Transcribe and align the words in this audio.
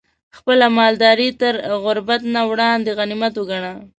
خپله 0.37 0.67
مالداري 0.77 1.29
تر 1.41 1.53
غربت 1.83 2.21
نه 2.35 2.41
وړاندې 2.49 2.91
غنيمت 2.97 3.33
وګڼه 3.37 3.73